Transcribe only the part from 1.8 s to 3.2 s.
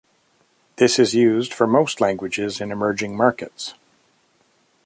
languages in emerging